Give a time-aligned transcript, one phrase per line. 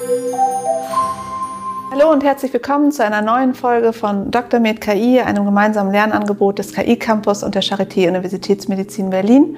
[0.00, 1.29] Música
[1.92, 4.60] Hallo und herzlich willkommen zu einer neuen Folge von Dr.
[4.60, 9.56] Med KI, einem gemeinsamen Lernangebot des KI Campus und der Charité Universitätsmedizin Berlin.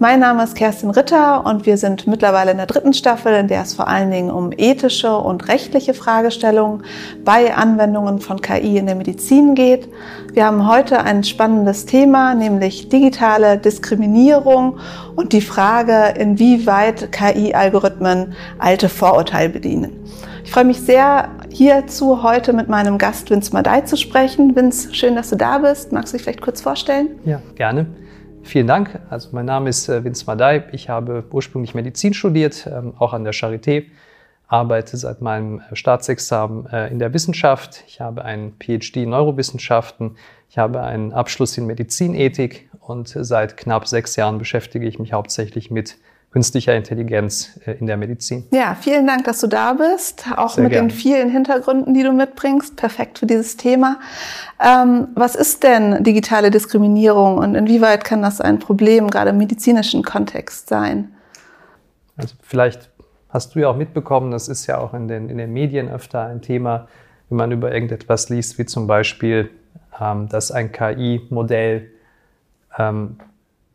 [0.00, 3.62] Mein Name ist Kerstin Ritter und wir sind mittlerweile in der dritten Staffel, in der
[3.62, 6.82] es vor allen Dingen um ethische und rechtliche Fragestellungen
[7.24, 9.88] bei Anwendungen von KI in der Medizin geht.
[10.32, 14.80] Wir haben heute ein spannendes Thema, nämlich digitale Diskriminierung
[15.14, 19.92] und die Frage, inwieweit KI-Algorithmen alte Vorurteile bedienen.
[20.48, 24.54] Ich freue mich sehr, hierzu heute mit meinem Gast Vince Madei zu sprechen.
[24.54, 25.90] Vince, schön, dass du da bist.
[25.90, 27.18] Magst du dich vielleicht kurz vorstellen?
[27.24, 27.86] Ja, gerne.
[28.44, 29.00] Vielen Dank.
[29.10, 30.68] Also mein Name ist äh, Vince Madei.
[30.70, 33.86] Ich habe ursprünglich Medizin studiert, ähm, auch an der Charité,
[34.46, 37.82] arbeite seit meinem äh, Staatsexamen äh, in der Wissenschaft.
[37.88, 40.16] Ich habe einen PhD in Neurowissenschaften.
[40.48, 45.72] Ich habe einen Abschluss in Medizinethik und seit knapp sechs Jahren beschäftige ich mich hauptsächlich
[45.72, 45.96] mit
[46.30, 48.44] künstlicher Intelligenz äh, in der Medizin.
[48.50, 50.88] Ja, vielen Dank, dass du da bist, auch Sehr mit gern.
[50.88, 52.76] den vielen Hintergründen, die du mitbringst.
[52.76, 53.98] Perfekt für dieses Thema.
[54.60, 60.02] Ähm, was ist denn digitale Diskriminierung und inwieweit kann das ein Problem gerade im medizinischen
[60.02, 61.12] Kontext sein?
[62.16, 62.90] Also vielleicht
[63.30, 66.26] hast du ja auch mitbekommen, das ist ja auch in den, in den Medien öfter
[66.26, 66.88] ein Thema,
[67.28, 69.50] wenn man über irgendetwas liest, wie zum Beispiel,
[70.00, 71.90] ähm, dass ein KI-Modell
[72.76, 73.18] ähm,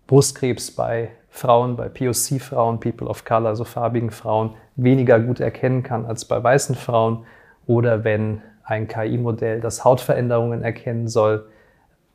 [0.07, 6.05] Brustkrebs bei Frauen, bei POC-Frauen, People of Color, also farbigen Frauen, weniger gut erkennen kann
[6.05, 7.25] als bei weißen Frauen.
[7.65, 11.47] Oder wenn ein KI-Modell das Hautveränderungen erkennen soll,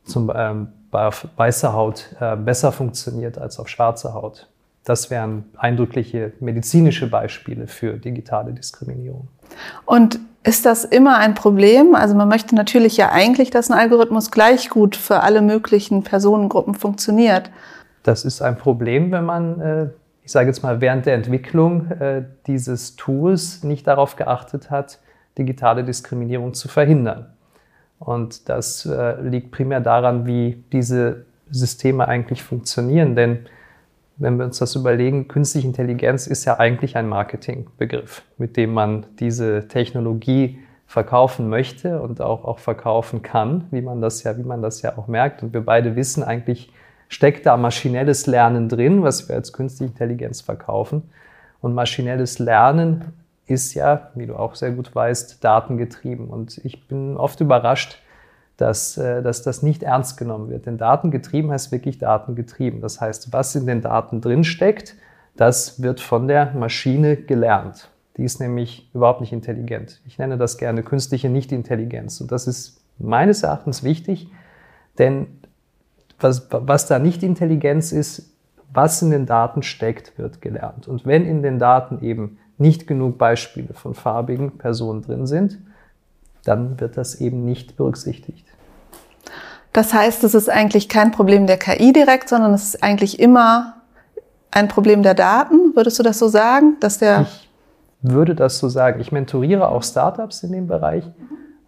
[0.05, 4.47] zum, ähm, bei weißer Haut äh, besser funktioniert als auf schwarzer Haut.
[4.85, 9.27] Das wären eindrückliche medizinische Beispiele für digitale Diskriminierung.
[9.85, 11.93] Und ist das immer ein Problem?
[11.93, 16.73] Also man möchte natürlich ja eigentlich, dass ein Algorithmus gleich gut für alle möglichen Personengruppen
[16.73, 17.51] funktioniert.
[18.03, 19.89] Das ist ein Problem, wenn man, äh,
[20.23, 24.99] ich sage jetzt mal, während der Entwicklung äh, dieses Tools nicht darauf geachtet hat,
[25.37, 27.27] digitale Diskriminierung zu verhindern.
[27.99, 33.15] Und das äh, liegt primär daran, wie diese Systeme eigentlich funktionieren.
[33.15, 33.39] Denn
[34.17, 39.05] wenn wir uns das überlegen, künstliche Intelligenz ist ja eigentlich ein Marketingbegriff, mit dem man
[39.19, 44.61] diese Technologie verkaufen möchte und auch, auch verkaufen kann, wie man das ja, wie man
[44.61, 45.43] das ja auch merkt.
[45.43, 46.71] Und wir beide wissen eigentlich,
[47.09, 51.09] steckt da maschinelles Lernen drin, was wir als künstliche Intelligenz verkaufen.
[51.59, 53.13] Und maschinelles Lernen
[53.47, 56.27] ist ja, wie du auch sehr gut weißt, datengetrieben.
[56.27, 58.01] Und ich bin oft überrascht,
[58.57, 60.67] dass, äh, dass das nicht ernst genommen wird.
[60.67, 62.79] Denn datengetrieben heißt wirklich datengetrieben.
[62.79, 64.95] Das heißt, was in den Daten drin steckt,
[65.35, 67.89] das wird von der Maschine gelernt.
[68.17, 70.01] Die ist nämlich überhaupt nicht intelligent.
[70.05, 72.21] Ich nenne das gerne künstliche Nichtintelligenz.
[72.21, 74.27] Und das ist meines Erachtens wichtig,
[74.97, 75.38] denn
[76.19, 78.31] was, was da nicht Intelligenz ist,
[78.71, 80.87] was in den Daten steckt, wird gelernt.
[80.87, 85.59] Und wenn in den Daten eben nicht genug Beispiele von farbigen Personen drin sind,
[86.43, 88.45] dann wird das eben nicht berücksichtigt.
[89.73, 93.75] Das heißt, es ist eigentlich kein Problem der KI direkt, sondern es ist eigentlich immer
[94.51, 95.75] ein Problem der Daten.
[95.75, 97.49] Würdest du das so sagen, dass der ich
[98.01, 99.01] würde das so sagen.
[99.01, 101.03] Ich mentoriere auch Startups in dem Bereich.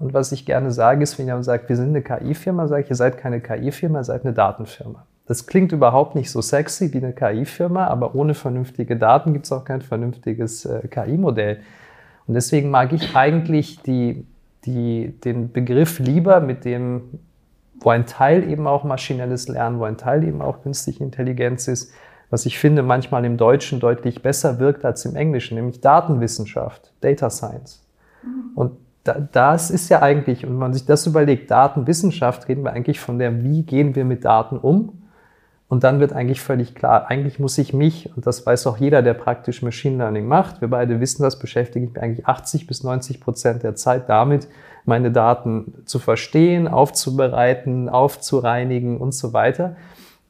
[0.01, 2.89] Und was ich gerne sage, ist, wenn jemand sagt, wir sind eine KI-Firma, sage ich,
[2.89, 5.06] ihr seid keine KI-Firma, ihr seid eine Datenfirma.
[5.28, 9.51] Das klingt überhaupt nicht so sexy wie eine KI-Firma, aber ohne vernünftige Daten gibt es
[9.51, 11.59] auch kein vernünftiges äh, KI-Modell.
[12.25, 14.25] Und deswegen mag ich eigentlich die,
[14.66, 17.19] die, den Begriff lieber mit dem,
[17.79, 21.94] wo ein Teil eben auch maschinelles Lernen, wo ein Teil eben auch künstliche Intelligenz ist,
[22.31, 27.29] was ich finde manchmal im Deutschen deutlich besser wirkt als im Englischen, nämlich Datenwissenschaft, Data
[27.29, 27.85] Science.
[28.23, 28.51] Mhm.
[28.56, 28.72] Und
[29.03, 33.17] das ist ja eigentlich, und wenn man sich das überlegt, Datenwissenschaft, reden wir eigentlich von
[33.17, 35.01] der, wie gehen wir mit Daten um?
[35.67, 39.01] Und dann wird eigentlich völlig klar, eigentlich muss ich mich, und das weiß auch jeder,
[39.01, 42.84] der praktisch Machine Learning macht, wir beide wissen das, beschäftige ich mich eigentlich 80 bis
[42.84, 44.50] 90 Prozent der Zeit damit,
[44.85, 49.78] meine Daten zu verstehen, aufzubereiten, aufzureinigen und so weiter.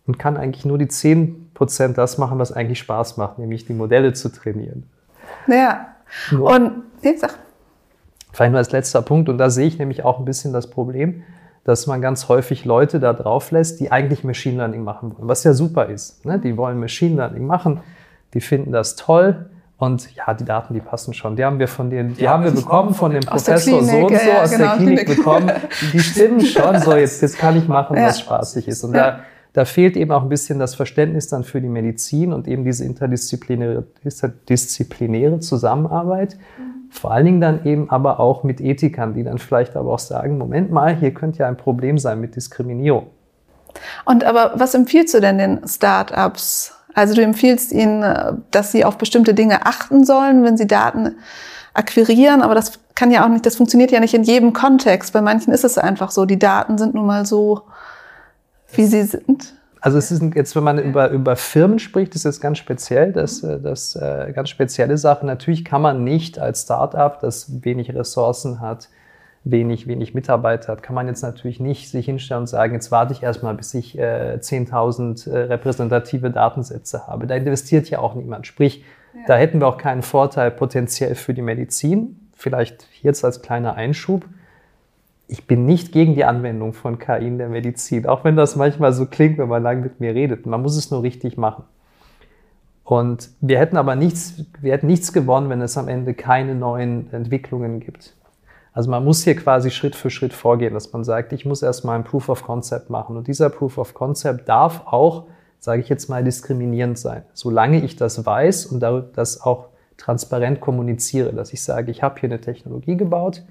[0.05, 3.73] Und kann eigentlich nur die 10 Prozent das machen, was eigentlich Spaß macht, nämlich die
[3.73, 4.83] Modelle zu trainieren.
[5.47, 5.87] Ja.
[6.31, 7.37] Nur, und, nee, sag.
[8.31, 11.23] Vielleicht nur als letzter Punkt, und da sehe ich nämlich auch ein bisschen das Problem,
[11.63, 15.43] dass man ganz häufig Leute da drauf lässt, die eigentlich Machine Learning machen wollen, was
[15.43, 16.25] ja super ist.
[16.25, 16.39] Ne?
[16.39, 17.81] Die wollen Machine Learning machen,
[18.33, 21.35] die finden das toll und ja, die Daten, die passen schon.
[21.35, 24.05] Die haben wir von den, die ja, haben wir bekommen von dem Professor Klinik, so
[24.05, 25.51] und so ja, aus genau, der Klinik, Klinik, bekommen.
[25.93, 26.79] Die stimmen schon.
[26.79, 28.83] So, jetzt, jetzt kann ich machen, was spaßig ist.
[28.83, 29.21] Und da,
[29.53, 32.85] da fehlt eben auch ein bisschen das Verständnis dann für die Medizin und eben diese
[32.85, 36.37] interdisziplinäre, interdisziplinäre Zusammenarbeit.
[36.57, 39.99] Mhm vor allen Dingen dann eben aber auch mit Ethikern, die dann vielleicht aber auch
[39.99, 43.07] sagen, Moment mal, hier könnte ja ein Problem sein mit Diskriminierung.
[44.05, 46.75] Und aber was empfiehlst du denn den Startups?
[46.93, 51.15] Also du empfiehlst ihnen, dass sie auf bestimmte Dinge achten sollen, wenn sie Daten
[51.73, 55.13] akquirieren, aber das kann ja auch nicht, das funktioniert ja nicht in jedem Kontext.
[55.13, 57.61] Bei manchen ist es einfach so, die Daten sind nun mal so,
[58.73, 59.53] wie sie sind.
[59.83, 63.43] Also es ist jetzt, wenn man über, über Firmen spricht, ist es ganz speziell, das,
[63.43, 65.25] äh, das äh, ganz spezielle Sache.
[65.25, 68.89] Natürlich kann man nicht als Startup, das wenig Ressourcen hat,
[69.43, 73.13] wenig, wenig Mitarbeiter hat, kann man jetzt natürlich nicht sich hinstellen und sagen, jetzt warte
[73.13, 77.25] ich erstmal, bis ich äh, 10.000 äh, repräsentative Datensätze habe.
[77.25, 78.45] Da investiert ja auch niemand.
[78.45, 78.83] Sprich,
[79.15, 79.21] ja.
[79.25, 82.29] da hätten wir auch keinen Vorteil potenziell für die Medizin.
[82.35, 84.25] Vielleicht jetzt als kleiner Einschub.
[85.31, 88.91] Ich bin nicht gegen die Anwendung von KI in der Medizin, auch wenn das manchmal
[88.91, 90.45] so klingt, wenn man lang mit mir redet.
[90.45, 91.63] Man muss es nur richtig machen.
[92.83, 97.13] Und wir hätten aber nichts, wir hätten nichts gewonnen, wenn es am Ende keine neuen
[97.13, 98.13] Entwicklungen gibt.
[98.73, 101.97] Also man muss hier quasi Schritt für Schritt vorgehen, dass man sagt, ich muss erstmal
[101.97, 103.15] ein Proof of Concept machen.
[103.15, 105.27] Und dieser Proof of Concept darf auch,
[105.59, 107.23] sage ich jetzt mal, diskriminierend sein.
[107.31, 112.27] Solange ich das weiß und das auch transparent kommuniziere, dass ich sage, ich habe hier
[112.27, 113.43] eine Technologie gebaut,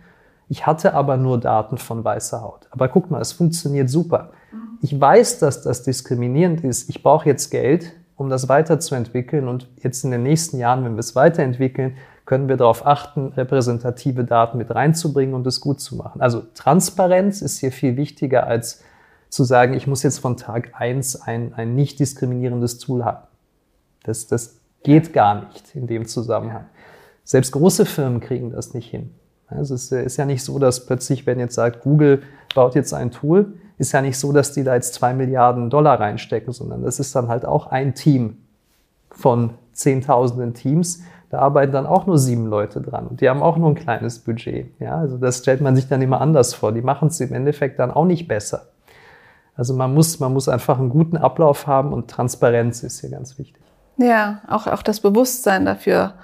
[0.50, 2.66] ich hatte aber nur Daten von weißer Haut.
[2.70, 4.32] Aber guck mal, es funktioniert super.
[4.82, 6.90] Ich weiß, dass das diskriminierend ist.
[6.90, 9.46] Ich brauche jetzt Geld, um das weiterzuentwickeln.
[9.46, 14.24] Und jetzt in den nächsten Jahren, wenn wir es weiterentwickeln, können wir darauf achten, repräsentative
[14.24, 16.20] Daten mit reinzubringen und es gut zu machen.
[16.20, 18.82] Also Transparenz ist hier viel wichtiger als
[19.28, 23.24] zu sagen, ich muss jetzt von Tag eins ein, ein nicht diskriminierendes Tool haben.
[24.02, 26.64] Das, das geht gar nicht in dem Zusammenhang.
[27.22, 29.14] Selbst große Firmen kriegen das nicht hin.
[29.50, 32.22] Also es ist ja nicht so, dass plötzlich, wenn jetzt sagt, Google
[32.54, 35.98] baut jetzt ein Tool, ist ja nicht so, dass die da jetzt zwei Milliarden Dollar
[35.98, 38.38] reinstecken, sondern das ist dann halt auch ein Team
[39.10, 43.56] von zehntausenden Teams, da arbeiten dann auch nur sieben Leute dran und die haben auch
[43.56, 44.68] nur ein kleines Budget.
[44.80, 46.72] Ja, also das stellt man sich dann immer anders vor.
[46.72, 48.66] Die machen es im Endeffekt dann auch nicht besser.
[49.56, 53.38] Also man muss, man muss einfach einen guten Ablauf haben und Transparenz ist hier ganz
[53.38, 53.62] wichtig.
[53.96, 56.14] Ja, auch, auch das Bewusstsein dafür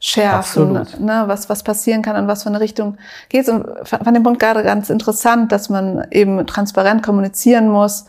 [0.00, 2.96] schärfen, ne, was, was passieren kann und was für eine Richtung
[3.28, 3.48] geht.
[3.48, 8.06] Und fand den Punkt gerade ganz interessant, dass man eben transparent kommunizieren muss,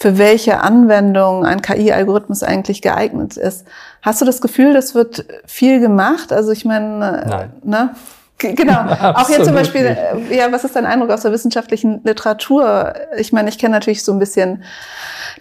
[0.00, 3.66] für welche Anwendung ein KI-Algorithmus eigentlich geeignet ist.
[4.02, 6.32] Hast du das Gefühl, das wird viel gemacht?
[6.32, 7.52] Also ich meine, Nein.
[7.62, 7.90] ne?
[8.38, 8.84] Genau.
[9.14, 10.30] Auch jetzt zum Beispiel, nicht.
[10.30, 12.94] ja, was ist dein Eindruck aus der wissenschaftlichen Literatur?
[13.16, 14.62] Ich meine, ich kenne natürlich so ein bisschen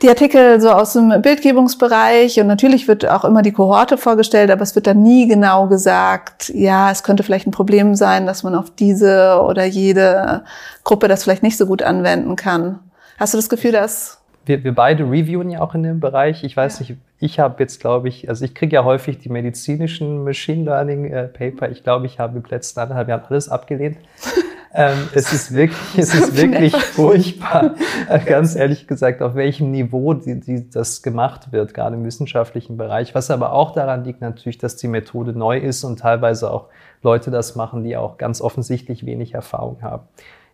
[0.02, 4.62] die Artikel so aus dem Bildgebungsbereich und natürlich wird auch immer die Kohorte vorgestellt, aber
[4.62, 8.56] es wird dann nie genau gesagt, ja, es könnte vielleicht ein Problem sein, dass man
[8.56, 10.44] auf diese oder jede
[10.84, 12.80] Gruppe das vielleicht nicht so gut anwenden kann.
[13.20, 16.44] Hast du das Gefühl, dass wir, wir beide reviewen ja auch in dem Bereich.
[16.44, 16.86] Ich weiß ja.
[16.86, 21.06] nicht, ich habe jetzt, glaube ich, also ich kriege ja häufig die medizinischen Machine Learning
[21.06, 21.70] äh, Paper.
[21.70, 23.98] Ich glaube, ich habe im letzten anderthalb Jahren alles abgelehnt.
[24.74, 27.76] ähm, es ist wirklich, es ist wirklich furchtbar,
[28.10, 32.78] äh, ganz ehrlich gesagt, auf welchem Niveau die, die, das gemacht wird, gerade im wissenschaftlichen
[32.78, 33.16] Bereich.
[33.16, 36.68] Was aber auch daran liegt natürlich, dass die Methode neu ist und teilweise auch
[37.02, 40.04] Leute das machen, die auch ganz offensichtlich wenig Erfahrung haben.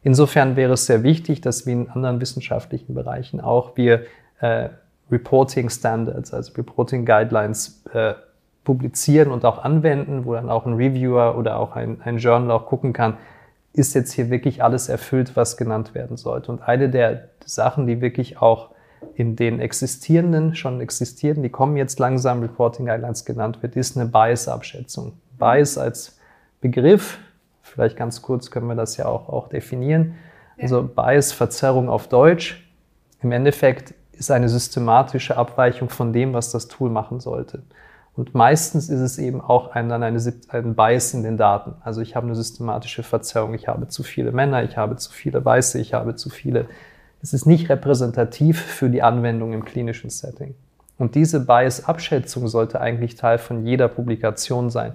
[0.04, 4.04] Insofern wäre es sehr wichtig, dass wir in anderen wissenschaftlichen Bereichen auch wir
[4.40, 4.70] äh,
[5.12, 8.14] Reporting Standards, also Reporting Guidelines äh,
[8.64, 12.66] publizieren und auch anwenden, wo dann auch ein Reviewer oder auch ein, ein Journal auch
[12.66, 13.18] gucken kann,
[13.74, 16.52] ist jetzt hier wirklich alles erfüllt, was genannt werden sollte.
[16.52, 18.70] Und eine der Sachen, die wirklich auch
[19.16, 24.08] in den existierenden, schon existierenden, die kommen jetzt langsam, Reporting Guidelines genannt wird, ist eine
[24.08, 25.14] Bias-Abschätzung.
[25.38, 26.18] Bias als
[26.62, 27.20] Begriff
[27.74, 30.13] Vielleicht ganz kurz können wir das ja auch, auch definieren.
[30.58, 30.63] Ja.
[30.63, 32.70] Also Bias, Verzerrung auf Deutsch,
[33.24, 37.63] im Endeffekt ist eine systematische Abweichung von dem, was das Tool machen sollte.
[38.15, 41.74] Und meistens ist es eben auch ein, dann eine, ein Bias in den Daten.
[41.82, 43.56] Also ich habe eine systematische Verzerrung.
[43.56, 46.68] Ich habe zu viele Männer, ich habe zu viele Weiße, ich habe zu viele.
[47.24, 50.53] Es ist nicht repräsentativ für die Anwendung im klinischen Setting.
[51.00, 54.94] Und diese Bias-Abschätzung sollte eigentlich Teil von jeder Publikation sein.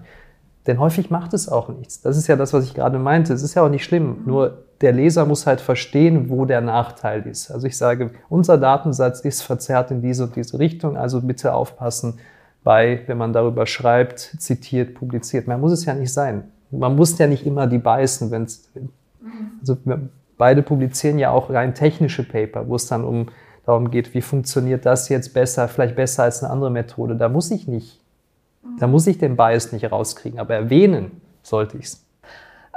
[0.68, 2.02] Denn häufig macht es auch nichts.
[2.02, 3.32] Das ist ja das, was ich gerade meinte.
[3.32, 4.18] Es ist ja auch nicht schlimm.
[4.26, 7.50] Nur der Leser muss halt verstehen, wo der Nachteil ist.
[7.50, 10.98] Also ich sage, unser Datensatz ist verzerrt in diese und diese Richtung.
[10.98, 12.18] Also bitte aufpassen
[12.62, 15.48] bei, wenn man darüber schreibt, zitiert, publiziert.
[15.48, 16.44] Mehr muss es ja nicht sein.
[16.70, 18.68] Man muss ja nicht immer die beißen, wenn es,
[19.60, 19.78] also
[20.36, 23.28] beide publizieren ja auch rein technische Paper, wo es dann um
[23.64, 27.16] darum geht, wie funktioniert das jetzt besser, vielleicht besser als eine andere Methode.
[27.16, 27.97] Da muss ich nicht
[28.78, 32.04] da muss ich den Bias nicht rauskriegen, aber erwähnen sollte ich es.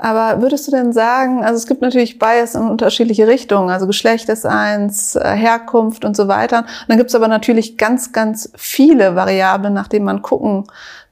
[0.01, 4.29] Aber würdest du denn sagen, also es gibt natürlich Bias in unterschiedliche Richtungen, also Geschlecht
[4.29, 6.59] ist eins, äh, Herkunft und so weiter.
[6.59, 10.63] Und dann gibt es aber natürlich ganz, ganz viele Variablen, nach denen man gucken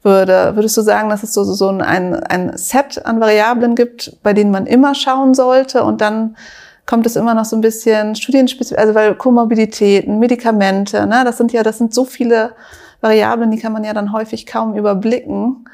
[0.02, 0.56] würde.
[0.56, 4.50] Würdest du sagen, dass es so, so ein, ein Set an Variablen gibt, bei denen
[4.50, 6.36] man immer schauen sollte und dann
[6.84, 11.52] kommt es immer noch so ein bisschen studienspezifisch, also weil Komorbiditäten, Medikamente, ne, das sind
[11.52, 12.54] ja, das sind so viele
[13.00, 15.64] Variablen, die kann man ja dann häufig kaum überblicken.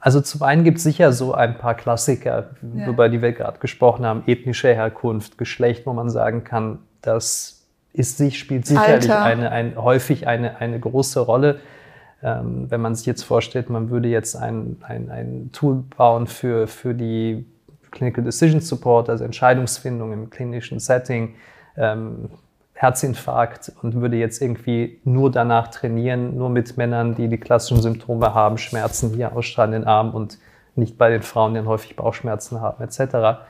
[0.00, 2.86] Also zum einen gibt es sicher so ein paar Klassiker, ja.
[2.86, 8.16] über die wir gerade gesprochen haben, ethnische Herkunft, Geschlecht, wo man sagen kann, das ist
[8.16, 11.58] sich, spielt sicherlich eine, ein, häufig eine, eine große Rolle.
[12.22, 16.66] Ähm, wenn man sich jetzt vorstellt, man würde jetzt ein, ein, ein Tool bauen für,
[16.66, 17.46] für die
[17.90, 21.34] Clinical Decision Support, also Entscheidungsfindung im klinischen Setting,
[21.76, 22.30] ähm,
[22.80, 28.34] Herzinfarkt und würde jetzt irgendwie nur danach trainieren, nur mit Männern, die die klassischen Symptome
[28.34, 30.38] haben, Schmerzen hier ausstrahlen den Arm und
[30.76, 33.40] nicht bei den Frauen, die häufig Bauchschmerzen haben, etc.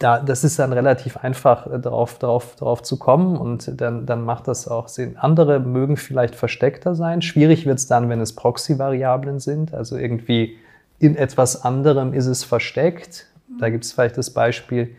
[0.00, 4.24] Da, das ist dann relativ einfach, äh, darauf, darauf, darauf zu kommen und dann, dann
[4.24, 5.16] macht das auch Sinn.
[5.18, 7.22] Andere mögen vielleicht versteckter sein.
[7.22, 10.56] Schwierig wird es dann, wenn es Proxy-Variablen sind, also irgendwie
[10.98, 13.28] in etwas anderem ist es versteckt.
[13.60, 14.96] Da gibt es vielleicht das Beispiel,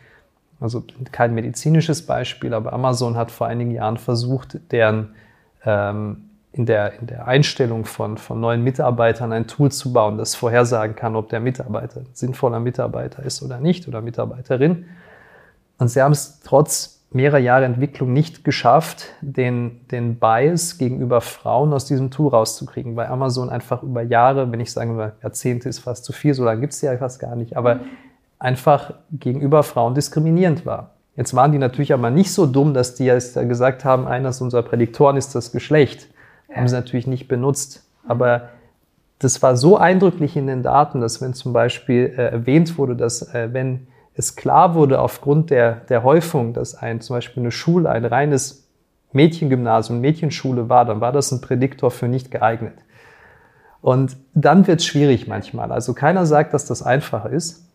[0.60, 5.16] also kein medizinisches Beispiel, aber Amazon hat vor einigen Jahren versucht, deren
[5.66, 10.36] ähm, in, der, in der Einstellung von, von neuen Mitarbeitern ein Tool zu bauen, das
[10.36, 14.86] vorhersagen kann, ob der Mitarbeiter ein sinnvoller Mitarbeiter ist oder nicht oder Mitarbeiterin.
[15.78, 21.74] Und sie haben es trotz mehrerer Jahre Entwicklung nicht geschafft, den, den Bias gegenüber Frauen
[21.74, 25.80] aus diesem Tool rauszukriegen, weil Amazon einfach über Jahre, wenn ich sagen will, Jahrzehnte ist
[25.80, 27.82] fast zu viel, so lange gibt es ja fast gar nicht, aber
[28.40, 30.92] einfach gegenüber Frauen diskriminierend war.
[31.16, 34.62] Jetzt waren die natürlich aber nicht so dumm, dass die jetzt gesagt haben, eines unserer
[34.62, 36.08] Prädiktoren ist das Geschlecht.
[36.50, 36.58] Ja.
[36.58, 37.84] Haben sie natürlich nicht benutzt.
[38.08, 38.50] Aber
[39.20, 43.34] das war so eindrücklich in den Daten, dass wenn zum Beispiel äh, erwähnt wurde, dass
[43.34, 47.90] äh, wenn es klar wurde aufgrund der, der Häufung, dass ein, zum Beispiel eine Schule,
[47.90, 48.68] ein reines
[49.12, 52.76] Mädchengymnasium, Mädchenschule war, dann war das ein Prädiktor für nicht geeignet.
[53.82, 55.72] Und dann wird es schwierig manchmal.
[55.72, 57.67] Also keiner sagt, dass das einfach ist.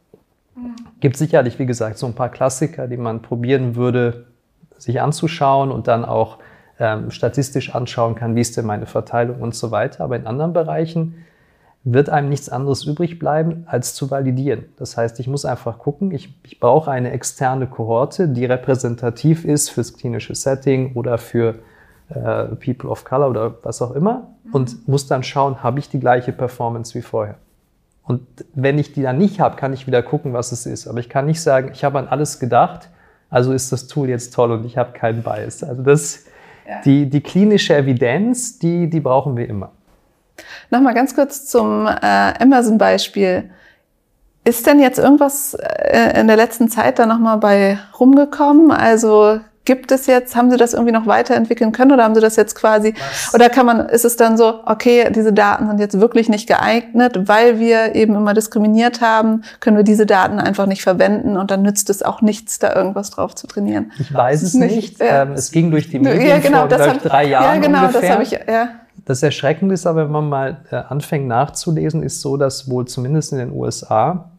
[1.01, 4.27] Gibt sicherlich, wie gesagt, so ein paar Klassiker, die man probieren würde,
[4.79, 6.39] sich anzuschauen und dann auch
[6.79, 10.05] ähm, statistisch anschauen kann, wie ist denn meine Verteilung und so weiter.
[10.05, 11.25] Aber in anderen Bereichen
[11.85, 14.67] wird einem nichts anderes übrig bleiben, als zu validieren.
[14.77, 19.71] Das heißt, ich muss einfach gucken, ich, ich brauche eine externe Kohorte, die repräsentativ ist
[19.71, 21.57] fürs klinische Setting oder für
[22.09, 25.99] äh, People of Color oder was auch immer und muss dann schauen, habe ich die
[25.99, 27.37] gleiche Performance wie vorher.
[28.05, 30.89] Und wenn ich die dann nicht habe, kann ich wieder gucken, was es ist.
[30.89, 32.89] Aber ich kann nicht sagen, ich habe an alles gedacht,
[33.31, 35.63] also ist das Tool jetzt toll und ich habe keinen Bias.
[35.63, 36.25] Also das,
[36.69, 36.81] ja.
[36.85, 39.71] die, die klinische Evidenz, die, die brauchen wir immer.
[40.71, 41.91] Nochmal ganz kurz zum äh,
[42.41, 43.51] Amazon-Beispiel.
[44.45, 48.73] Ist denn jetzt irgendwas äh, in der letzten Zeit da nochmal bei rumgekommen?
[48.73, 52.35] Also Gibt es jetzt, haben Sie das irgendwie noch weiterentwickeln können oder haben Sie das
[52.35, 53.33] jetzt quasi, Was?
[53.33, 57.29] oder kann man, ist es dann so, okay, diese Daten sind jetzt wirklich nicht geeignet,
[57.29, 61.63] weil wir eben immer diskriminiert haben, können wir diese Daten einfach nicht verwenden und dann
[61.63, 63.93] nützt es auch nichts, da irgendwas drauf zu trainieren?
[64.01, 64.75] Ich weiß es nicht.
[64.75, 65.01] nicht.
[65.01, 65.23] Ja.
[65.23, 68.01] Ähm, es ging durch die Medien ja, genau, vor hab, drei Jahren Ja, genau, ungefähr.
[68.01, 68.69] das habe ich, ja.
[69.05, 73.33] Das Erschreckende ist aber, wenn man mal äh, anfängt nachzulesen, ist so, dass wohl zumindest
[73.33, 74.32] in den USA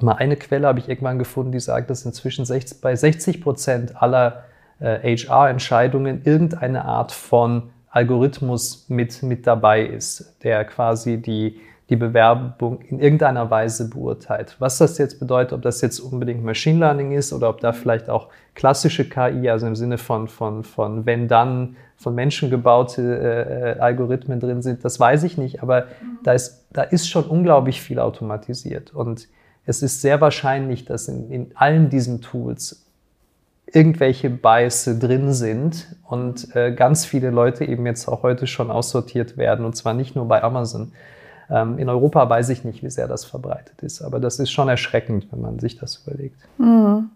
[0.00, 4.02] Mal eine Quelle habe ich irgendwann gefunden, die sagt, dass inzwischen 60, bei 60 Prozent
[4.02, 4.44] aller
[4.80, 11.60] äh, HR-Entscheidungen irgendeine Art von Algorithmus mit, mit dabei ist, der quasi die,
[11.90, 14.56] die Bewerbung in irgendeiner Weise beurteilt.
[14.58, 18.10] Was das jetzt bedeutet, ob das jetzt unbedingt Machine Learning ist oder ob da vielleicht
[18.10, 23.70] auch klassische KI, also im Sinne von, von, von wenn dann, von Menschen gebaute äh,
[23.76, 26.18] äh, Algorithmen drin sind, das weiß ich nicht, aber mhm.
[26.24, 28.92] da, ist, da ist schon unglaublich viel automatisiert.
[28.92, 29.28] Und
[29.66, 32.84] es ist sehr wahrscheinlich, dass in, in allen diesen Tools
[33.66, 39.36] irgendwelche Biases drin sind und äh, ganz viele Leute eben jetzt auch heute schon aussortiert
[39.36, 40.92] werden und zwar nicht nur bei Amazon.
[41.50, 44.68] Ähm, in Europa weiß ich nicht, wie sehr das verbreitet ist, aber das ist schon
[44.68, 46.36] erschreckend, wenn man sich das überlegt.
[46.58, 47.10] Mhm.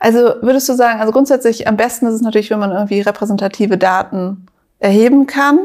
[0.00, 3.78] Also würdest du sagen, also grundsätzlich am besten ist es natürlich, wenn man irgendwie repräsentative
[3.78, 4.46] Daten
[4.78, 5.58] erheben kann.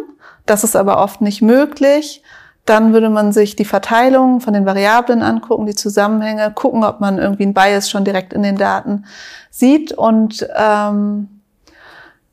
[0.46, 2.24] Das ist aber oft nicht möglich.
[2.66, 7.18] Dann würde man sich die Verteilung von den Variablen angucken, die Zusammenhänge, gucken, ob man
[7.18, 9.06] irgendwie einen Bias schon direkt in den Daten
[9.50, 11.28] sieht und ähm,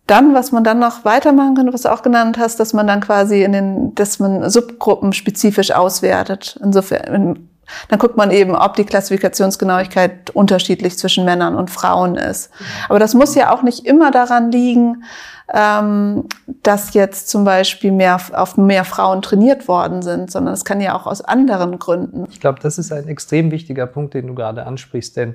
[0.06, 3.00] dann, was man dann noch weitermachen könnte, was du auch genannt hast, dass man dann
[3.00, 6.58] quasi in den, dass man Subgruppen spezifisch auswertet.
[6.62, 7.49] Insofern,
[7.88, 12.50] dann guckt man eben, ob die Klassifikationsgenauigkeit unterschiedlich zwischen Männern und Frauen ist.
[12.88, 15.04] Aber das muss ja auch nicht immer daran liegen,
[15.52, 16.24] ähm,
[16.62, 20.94] dass jetzt zum Beispiel mehr auf mehr Frauen trainiert worden sind, sondern es kann ja
[20.96, 22.26] auch aus anderen Gründen.
[22.30, 25.34] Ich glaube, das ist ein extrem wichtiger Punkt, den du gerade ansprichst, denn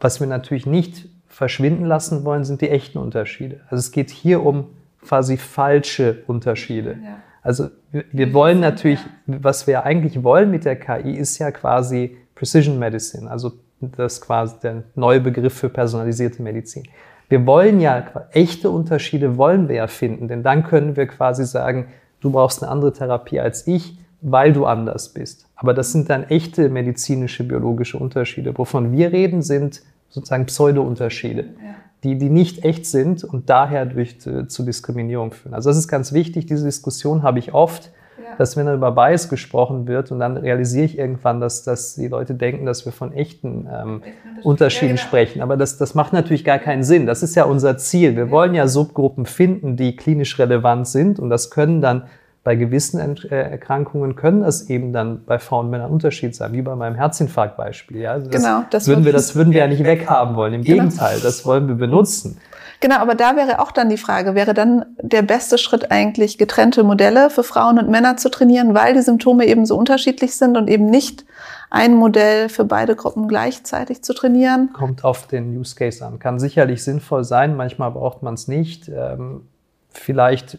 [0.00, 3.60] was wir natürlich nicht verschwinden lassen wollen, sind die echten Unterschiede.
[3.70, 4.66] Also es geht hier um
[5.04, 6.98] quasi falsche Unterschiede.
[7.02, 7.16] Ja.
[7.42, 12.78] Also wir, wollen natürlich, was wir eigentlich wollen mit der KI, ist ja quasi Precision
[12.78, 16.84] Medicine, also das ist quasi der neue Begriff für personalisierte Medizin.
[17.28, 21.86] Wir wollen ja echte Unterschiede wollen wir ja finden, denn dann können wir quasi sagen,
[22.20, 25.48] du brauchst eine andere Therapie als ich, weil du anders bist.
[25.56, 28.56] Aber das sind dann echte medizinische, biologische Unterschiede.
[28.56, 31.74] Wovon wir reden, sind sozusagen Pseudo-Unterschiede, ja.
[32.04, 35.54] Die, die nicht echt sind und daher durch, äh, zu Diskriminierung führen.
[35.54, 36.46] Also das ist ganz wichtig.
[36.46, 38.36] Diese Diskussion habe ich oft, ja.
[38.38, 42.34] dass wenn über Bias gesprochen wird und dann realisiere ich irgendwann, dass, dass die Leute
[42.34, 44.02] denken, dass wir von echten ähm,
[44.42, 45.42] Unterschieden ja, sprechen.
[45.42, 47.06] Aber das, das macht natürlich gar keinen Sinn.
[47.06, 48.16] Das ist ja unser Ziel.
[48.16, 52.04] Wir wollen ja Subgruppen finden, die klinisch relevant sind und das können dann
[52.44, 56.62] bei gewissen äh, Erkrankungen können es eben dann bei Frauen und Männern Unterschied sein, wie
[56.62, 57.98] bei meinem Herzinfarktbeispiel.
[57.98, 58.12] Ja?
[58.12, 60.54] Also das genau, das würden wir, das würden wir ja nicht weghaben wollen.
[60.54, 60.84] Im genau.
[60.84, 62.38] Gegenteil, das wollen wir benutzen.
[62.80, 66.82] Genau, aber da wäre auch dann die Frage, wäre dann der beste Schritt eigentlich, getrennte
[66.82, 70.68] Modelle für Frauen und Männer zu trainieren, weil die Symptome eben so unterschiedlich sind und
[70.68, 71.24] eben nicht
[71.70, 74.70] ein Modell für beide Gruppen gleichzeitig zu trainieren?
[74.72, 76.18] Kommt auf den Use Case an.
[76.18, 78.88] Kann sicherlich sinnvoll sein, manchmal braucht man es nicht.
[78.88, 79.42] Ähm,
[79.90, 80.58] vielleicht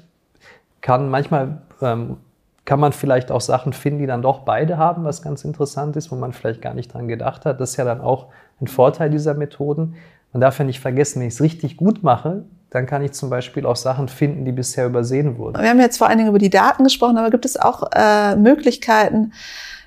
[0.84, 2.18] kann manchmal ähm,
[2.66, 6.12] kann man vielleicht auch Sachen finden, die dann doch beide haben, was ganz interessant ist,
[6.12, 7.60] wo man vielleicht gar nicht dran gedacht hat.
[7.60, 8.28] Das ist ja dann auch
[8.62, 9.96] ein Vorteil dieser Methoden.
[10.32, 13.30] Man darf ja nicht vergessen, wenn ich es richtig gut mache, dann kann ich zum
[13.30, 15.62] Beispiel auch Sachen finden, die bisher übersehen wurden.
[15.62, 18.36] Wir haben jetzt vor allen Dingen über die Daten gesprochen, aber gibt es auch äh,
[18.36, 19.34] Möglichkeiten,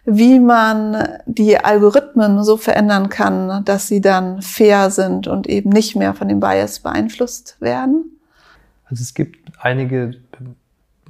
[0.04, 5.96] wie man die Algorithmen so verändern kann, dass sie dann fair sind und eben nicht
[5.96, 8.16] mehr von dem Bias beeinflusst werden?
[8.88, 10.12] Also es gibt einige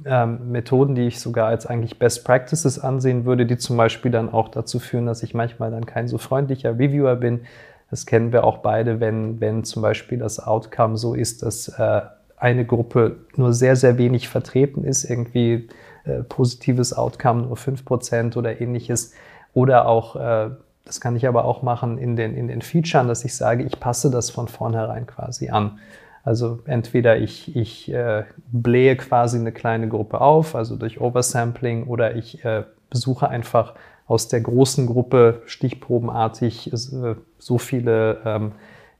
[0.05, 4.31] ähm, Methoden, die ich sogar als eigentlich Best Practices ansehen würde, die zum Beispiel dann
[4.31, 7.41] auch dazu führen, dass ich manchmal dann kein so freundlicher Reviewer bin.
[7.89, 12.01] Das kennen wir auch beide, wenn, wenn zum Beispiel das Outcome so ist, dass äh,
[12.37, 15.67] eine Gruppe nur sehr, sehr wenig vertreten ist, irgendwie
[16.03, 19.13] äh, positives Outcome nur 5% oder ähnliches.
[19.53, 20.51] Oder auch, äh,
[20.85, 23.79] das kann ich aber auch machen in den, in den Features, dass ich sage, ich
[23.79, 25.79] passe das von vornherein quasi an.
[26.27, 32.17] Also entweder ich, ich äh, blähe quasi eine kleine Gruppe auf, also durch Oversampling, oder
[32.17, 33.75] ich äh, besuche einfach
[34.07, 38.51] aus der großen Gruppe stichprobenartig äh, so viele ähm,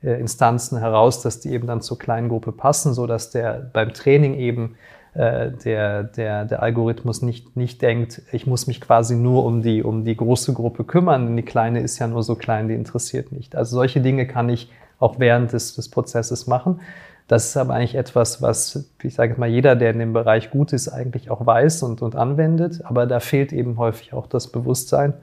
[0.02, 3.92] äh, Instanzen heraus, dass die eben dann zur kleinen Gruppe passen, so dass der beim
[3.92, 4.78] Training eben
[5.14, 9.84] äh, der, der, der Algorithmus nicht, nicht denkt, ich muss mich quasi nur um die,
[9.84, 13.34] um die große Gruppe kümmern, denn die kleine ist ja nur so klein, die interessiert
[13.34, 13.54] nicht.
[13.54, 16.80] Also solche Dinge kann ich auch während des, des Prozesses machen.
[17.28, 20.72] Das ist aber eigentlich etwas, was, ich sage mal, jeder, der in dem Bereich gut
[20.72, 22.82] ist, eigentlich auch weiß und, und anwendet.
[22.86, 25.14] Aber da fehlt eben häufig auch das Bewusstsein.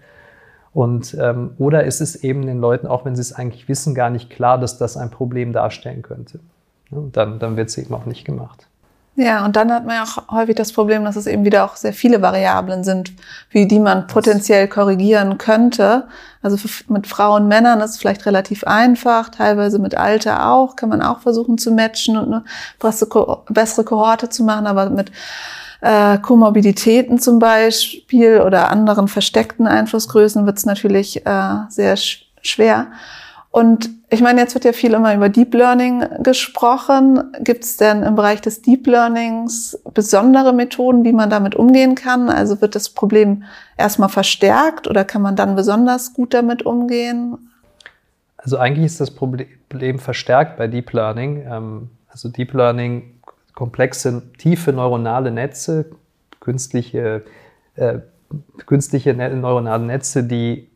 [0.74, 4.10] Und, ähm, oder ist es eben den Leuten, auch wenn sie es eigentlich wissen, gar
[4.10, 6.40] nicht klar, dass das ein Problem darstellen könnte.
[6.90, 8.68] Und dann, dann wird es eben auch nicht gemacht.
[9.16, 11.76] Ja, und dann hat man ja auch häufig das Problem, dass es eben wieder auch
[11.76, 13.12] sehr viele Variablen sind,
[13.50, 16.08] wie die man potenziell korrigieren könnte.
[16.42, 20.74] Also für, mit Frauen und Männern ist es vielleicht relativ einfach, teilweise mit Alter auch,
[20.74, 22.44] kann man auch versuchen zu matchen und eine
[23.48, 25.12] bessere Kohorte zu machen, aber mit
[25.80, 32.88] äh, Komorbiditäten zum Beispiel oder anderen versteckten Einflussgrößen wird es natürlich äh, sehr sch schwer.
[33.54, 37.22] Und ich meine, jetzt wird ja viel immer über Deep Learning gesprochen.
[37.38, 42.30] Gibt es denn im Bereich des Deep Learnings besondere Methoden, wie man damit umgehen kann?
[42.30, 43.44] Also wird das Problem
[43.78, 47.52] erstmal verstärkt oder kann man dann besonders gut damit umgehen?
[48.38, 51.46] Also eigentlich ist das Problem verstärkt bei Deep Learning.
[51.48, 53.20] Ähm, also Deep Learning,
[53.54, 55.92] komplexe, tiefe neuronale Netze,
[56.40, 57.22] künstliche,
[57.76, 58.00] äh,
[58.66, 60.73] künstliche neuronale Netze, die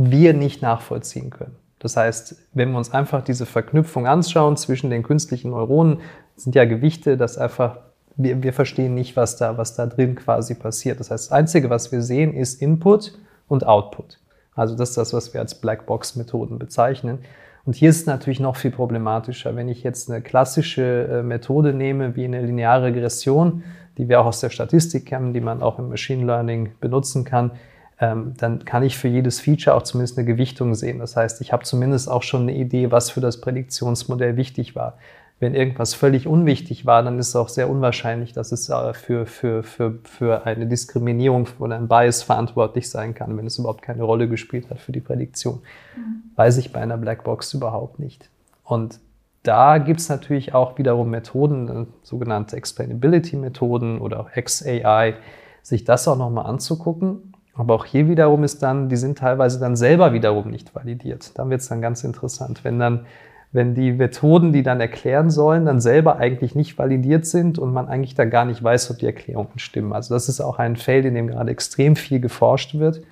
[0.00, 1.56] wir nicht nachvollziehen können.
[1.78, 6.00] Das heißt, wenn wir uns einfach diese Verknüpfung anschauen zwischen den künstlichen Neuronen,
[6.36, 7.78] sind ja Gewichte, das einfach,
[8.16, 11.00] wir, wir verstehen nicht, was da, was da drin quasi passiert.
[11.00, 14.18] Das heißt, das Einzige, was wir sehen, ist Input und Output.
[14.54, 17.18] Also das ist das, was wir als Blackbox-Methoden bezeichnen.
[17.66, 19.54] Und hier ist es natürlich noch viel problematischer.
[19.54, 23.64] Wenn ich jetzt eine klassische äh, Methode nehme, wie eine lineare Regression,
[23.98, 27.52] die wir auch aus der Statistik kennen, die man auch im Machine Learning benutzen kann,
[28.00, 30.98] ähm, dann kann ich für jedes Feature auch zumindest eine Gewichtung sehen.
[30.98, 34.96] Das heißt, ich habe zumindest auch schon eine Idee, was für das Prädiktionsmodell wichtig war.
[35.38, 39.26] Wenn irgendwas völlig unwichtig war, dann ist es auch sehr unwahrscheinlich, dass es äh, für,
[39.26, 44.02] für, für, für eine Diskriminierung oder ein Bias verantwortlich sein kann, wenn es überhaupt keine
[44.02, 45.60] Rolle gespielt hat für die Prädiktion.
[45.96, 46.22] Mhm.
[46.36, 48.30] Weiß ich bei einer Blackbox überhaupt nicht.
[48.64, 48.98] Und
[49.42, 55.14] da gibt es natürlich auch wiederum Methoden, äh, sogenannte Explainability-Methoden oder auch XAI,
[55.62, 57.29] sich das auch nochmal anzugucken
[57.60, 61.38] aber auch hier wiederum ist dann, die sind teilweise dann selber wiederum nicht validiert.
[61.38, 63.06] Dann wird es dann ganz interessant, wenn dann,
[63.52, 67.88] wenn die Methoden, die dann erklären sollen, dann selber eigentlich nicht validiert sind und man
[67.88, 69.92] eigentlich da gar nicht weiß, ob die Erklärungen stimmen.
[69.92, 73.02] Also das ist auch ein Feld, in dem gerade extrem viel geforscht wird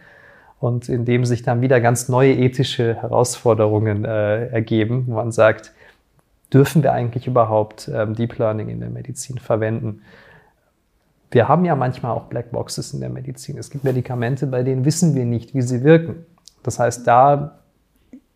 [0.61, 5.73] und in dem sich dann wieder ganz neue ethische Herausforderungen äh, ergeben, wo man sagt,
[6.53, 10.03] dürfen wir eigentlich überhaupt ähm, Deep Learning in der Medizin verwenden?
[11.31, 13.59] Wir haben ja manchmal auch Blackboxes in der Medizin.
[13.59, 16.27] Es gibt Medikamente, bei denen wissen wir nicht, wie sie wirken.
[16.63, 17.59] Das heißt, da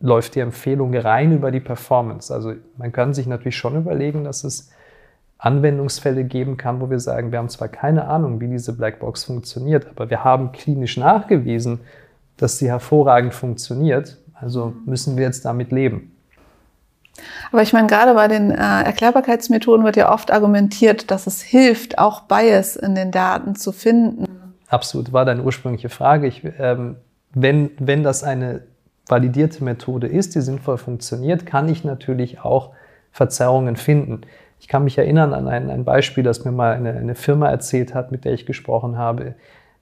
[0.01, 2.33] läuft die Empfehlung rein über die Performance.
[2.35, 4.71] Also man kann sich natürlich schon überlegen, dass es
[5.39, 9.89] Anwendungsfälle geben kann, wo wir sagen, wir haben zwar keine Ahnung, wie diese Blackbox funktioniert,
[9.89, 11.81] aber wir haben klinisch nachgewiesen,
[12.37, 14.19] dass sie hervorragend funktioniert.
[14.35, 16.12] Also müssen wir jetzt damit leben.
[17.51, 21.99] Aber ich meine, gerade bei den äh, Erklärbarkeitsmethoden wird ja oft argumentiert, dass es hilft,
[21.99, 24.27] auch Bias in den Daten zu finden.
[24.69, 26.27] Absolut, war deine ursprüngliche Frage.
[26.27, 26.97] Ich, ähm,
[27.35, 28.63] wenn, wenn das eine
[29.07, 32.71] validierte Methode ist, die sinnvoll funktioniert, kann ich natürlich auch
[33.11, 34.23] Verzerrungen finden.
[34.59, 37.95] Ich kann mich erinnern an ein, ein Beispiel, das mir mal eine, eine, Firma erzählt
[37.95, 39.35] hat, mit der ich gesprochen habe.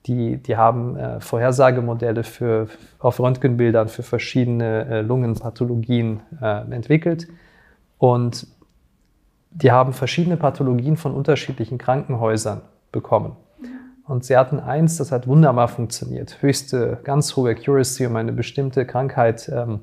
[0.07, 7.29] Die, die haben äh, Vorhersagemodelle für, auf Röntgenbildern für verschiedene äh, Lungenpathologien äh, entwickelt.
[7.99, 8.47] Und
[9.51, 13.37] die haben verschiedene Pathologien von unterschiedlichen Krankenhäusern bekommen.
[14.07, 16.43] Und sie hatten eins, das hat wunderbar funktioniert.
[16.43, 19.83] Höchste, ganz hohe Accuracy, um eine bestimmte Krankheit ähm,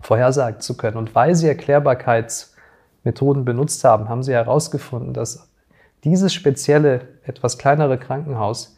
[0.00, 0.96] vorhersagen zu können.
[0.96, 5.50] Und weil sie Erklärbarkeitsmethoden benutzt haben, haben sie herausgefunden, dass
[6.04, 8.76] dieses spezielle, etwas kleinere Krankenhaus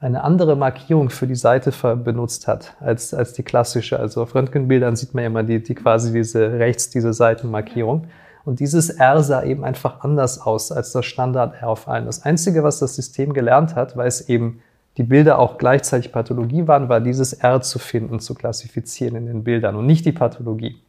[0.00, 3.98] eine andere Markierung für die Seite benutzt hat als, als die klassische.
[3.98, 8.06] Also auf Röntgenbildern sieht man immer die, die quasi diese rechts, diese Seitenmarkierung.
[8.44, 12.06] Und dieses R sah eben einfach anders aus als das Standard R auf allen.
[12.06, 14.60] Das Einzige, was das System gelernt hat, weil es eben
[14.96, 19.44] die Bilder auch gleichzeitig Pathologie waren, war dieses R zu finden, zu klassifizieren in den
[19.44, 20.80] Bildern und nicht die Pathologie.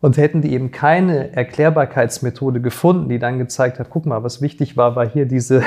[0.00, 4.76] Und hätten die eben keine Erklärbarkeitsmethode gefunden, die dann gezeigt hat, guck mal, was wichtig
[4.76, 5.62] war, war hier diese,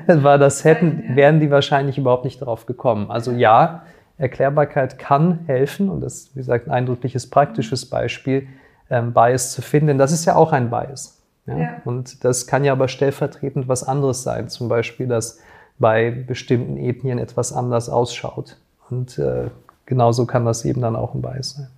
[0.06, 3.10] war das hätten, wären die wahrscheinlich überhaupt nicht darauf gekommen.
[3.10, 3.82] Also ja,
[4.18, 8.46] Erklärbarkeit kann helfen und das, wie gesagt, ein eindrückliches praktisches Beispiel,
[8.90, 9.98] ähm, Bias zu finden.
[9.98, 11.20] Das ist ja auch ein Bias.
[11.46, 11.58] Ja?
[11.58, 11.68] ja?
[11.84, 14.48] Und das kann ja aber stellvertretend was anderes sein.
[14.48, 15.40] Zum Beispiel, dass
[15.78, 18.56] bei bestimmten Ethnien etwas anders ausschaut.
[18.90, 19.48] Und äh,
[19.86, 21.68] genauso kann das eben dann auch ein Bias sein.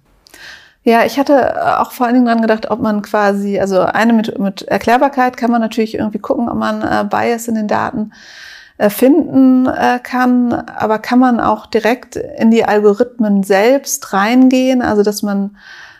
[0.87, 4.39] Ja, ich hatte auch vor allen Dingen dran gedacht, ob man quasi, also eine mit,
[4.39, 8.13] mit Erklärbarkeit kann man natürlich irgendwie gucken, ob man äh, Bias in den Daten
[8.79, 15.03] äh, finden äh, kann, aber kann man auch direkt in die Algorithmen selbst reingehen, also
[15.03, 15.57] dass man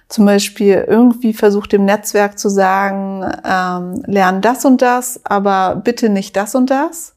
[0.09, 6.11] zum Beispiel irgendwie versucht dem Netzwerk zu sagen, ähm, lern das und das, aber bitte
[6.11, 7.16] nicht das und das?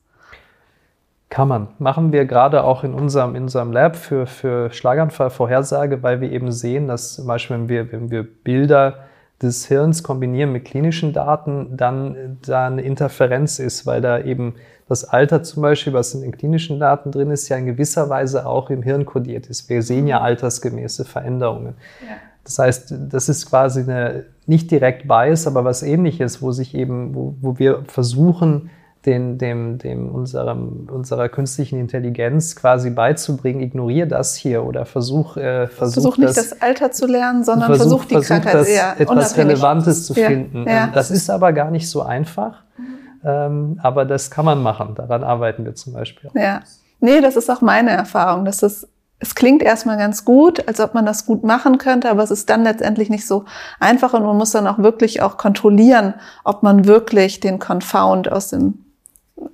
[1.30, 1.68] Kann man.
[1.78, 6.52] Machen wir gerade auch in unserem, in unserem Lab für, für Schlaganfallvorhersage, weil wir eben
[6.52, 9.00] sehen, dass zum Beispiel, wenn wir, wenn wir Bilder
[9.42, 14.56] des Hirns kombinieren mit klinischen Daten, dann da eine Interferenz ist, weil da eben
[14.88, 18.48] das Alter zum Beispiel, was in den klinischen Daten drin ist, ja in gewisser Weise
[18.48, 19.70] auch im Hirn kodiert ist.
[19.70, 21.76] Wir sehen ja altersgemäße Veränderungen.
[22.02, 22.16] Ja.
[22.44, 27.14] Das heißt, das ist quasi eine, nicht direkt Bias, aber was ähnliches, wo sich eben,
[27.14, 28.72] wo, wo wir versuchen,
[29.06, 35.68] den, dem, dem unserem, unserer künstlichen Intelligenz quasi beizubringen, ignoriere das hier oder versuch, äh,
[35.68, 38.68] versuch, versuch nicht das, das, Alter zu lernen, sondern versuch, versuch die versuch Krankheit das,
[38.68, 40.66] eher etwas Relevantes zu finden.
[40.68, 40.90] Ja, ja.
[40.94, 42.84] Das ist aber gar nicht so einfach, mhm.
[43.24, 44.96] ähm, aber das kann man machen.
[44.96, 46.30] Daran arbeiten wir zum Beispiel.
[46.34, 46.62] Ja,
[47.00, 48.88] nee, das ist auch meine Erfahrung, dass es
[49.20, 52.50] es klingt erstmal ganz gut, als ob man das gut machen könnte, aber es ist
[52.50, 53.44] dann letztendlich nicht so
[53.80, 56.14] einfach und man muss dann auch wirklich auch kontrollieren,
[56.46, 58.86] ob man wirklich den Confound aus dem,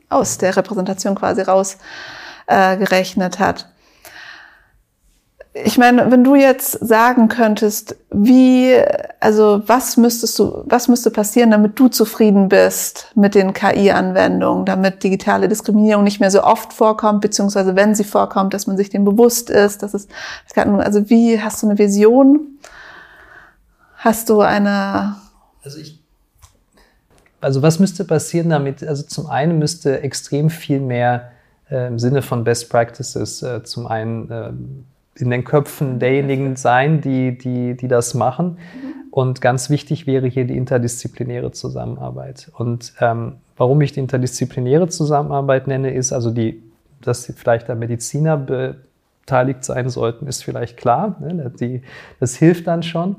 [0.09, 3.67] aus der Repräsentation quasi rausgerechnet äh, hat
[5.63, 8.75] ich meine, wenn du jetzt sagen könntest, wie,
[9.21, 15.01] also was müsstest du, was müsste passieren, damit du zufrieden bist mit den KI-Anwendungen, damit
[15.03, 19.05] digitale Diskriminierung nicht mehr so oft vorkommt, beziehungsweise wenn sie vorkommt, dass man sich dem
[19.05, 20.09] bewusst ist, dass es,
[20.55, 22.59] also wie, hast du eine Vision?
[23.95, 25.15] Hast du eine?
[25.63, 26.04] Also ich,
[27.45, 28.83] also was müsste passieren damit?
[28.83, 31.31] Also zum einen müsste extrem viel mehr
[31.69, 34.51] äh, im Sinne von Best Practices äh, zum einen äh,
[35.17, 38.57] in den Köpfen derjenigen sein, die, die, die das machen.
[39.11, 42.51] Und ganz wichtig wäre hier die interdisziplinäre Zusammenarbeit.
[42.57, 46.63] Und ähm, warum ich die interdisziplinäre Zusammenarbeit nenne, ist also die,
[47.01, 51.15] dass vielleicht da Mediziner beteiligt sein sollten, ist vielleicht klar.
[51.21, 51.51] Ne?
[51.59, 51.83] Die,
[52.19, 53.17] das hilft dann schon.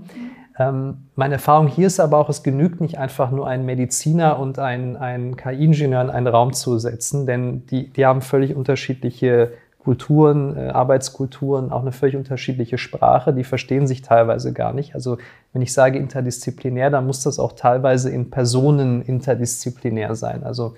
[0.58, 4.58] Ähm, meine Erfahrung hier ist aber auch, es genügt nicht einfach nur einen Mediziner und
[4.58, 9.52] einen, einen KI-Ingenieur in einen Raum zu setzen, denn die, die haben völlig unterschiedliche
[9.86, 14.94] Kulturen, äh, Arbeitskulturen, auch eine völlig unterschiedliche Sprache, die verstehen sich teilweise gar nicht.
[14.94, 15.18] Also
[15.52, 20.42] wenn ich sage interdisziplinär, dann muss das auch teilweise in Personen interdisziplinär sein.
[20.42, 20.74] Also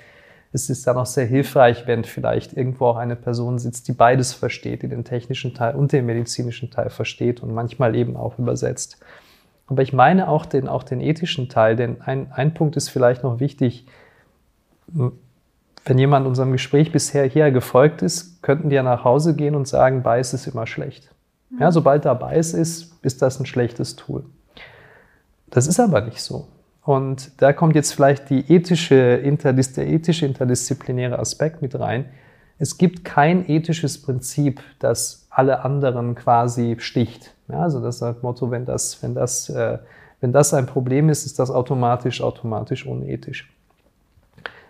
[0.53, 4.35] es ist dann auch sehr hilfreich, wenn vielleicht irgendwo auch eine Person sitzt, die beides
[4.35, 8.99] versteht, die den technischen Teil und den medizinischen Teil versteht und manchmal eben auch übersetzt.
[9.69, 13.23] Aber ich meine auch den, auch den ethischen Teil, denn ein, ein Punkt ist vielleicht
[13.23, 13.87] noch wichtig
[15.89, 19.67] wenn jemand unserem Gespräch bisher hier gefolgt ist, könnten die ja nach Hause gehen und
[19.67, 21.11] sagen, Bias ist immer schlecht.
[21.59, 24.25] Ja, sobald da Bias ist, ist das ein schlechtes Tool.
[25.51, 26.47] Das ist aber nicht so.
[26.83, 32.07] Und da kommt jetzt vielleicht die ethische, der ethische interdisziplinäre Aspekt mit rein.
[32.59, 37.35] Es gibt kein ethisches Prinzip, das alle anderen quasi sticht.
[37.49, 39.79] Ja, also das ist das Motto, wenn das, wenn, das, äh,
[40.21, 43.53] wenn das ein Problem ist, ist das automatisch, automatisch unethisch.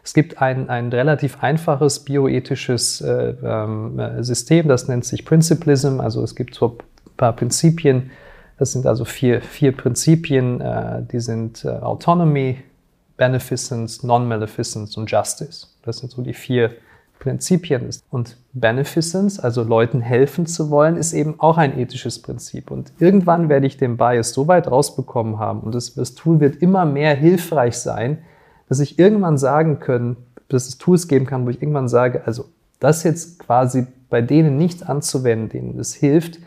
[0.05, 6.01] Es gibt ein, ein relativ einfaches bioethisches äh, äh, System, das nennt sich Principlism.
[6.01, 8.11] Also es gibt so ein paar Prinzipien.
[8.59, 10.61] Das sind also vier, vier Prinzipien.
[10.61, 12.59] Äh, die sind äh, Autonomy,
[13.17, 15.67] Beneficence, Non-Maleficence und Justice.
[15.83, 16.88] Das sind so die vier Prinzipien.
[18.11, 22.71] Und Beneficence, also Leuten helfen zu wollen, ist eben auch ein ethisches Prinzip.
[22.71, 26.57] Und irgendwann werde ich den Bias so weit rausbekommen haben und das, das Tool wird
[26.57, 28.19] immer mehr hilfreich sein,
[28.69, 30.17] dass ich irgendwann sagen können,
[30.49, 32.47] dass es Tools geben kann, wo ich irgendwann sage, also
[32.81, 36.39] das jetzt quasi bei denen nicht anzuwenden, denen es hilft,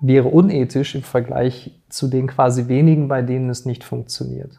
[0.00, 4.58] wäre unethisch im Vergleich zu den quasi wenigen, bei denen es nicht funktioniert.